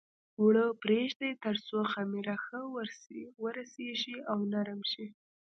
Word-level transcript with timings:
اوړه 0.39 0.65
پرېږدي 0.81 1.31
تر 1.43 1.55
څو 1.67 1.77
خمېره 1.91 2.35
ښه 2.45 2.59
ورسېږي 3.45 4.17
او 4.31 4.39
نرم 4.53 4.81
شي. 4.91 5.05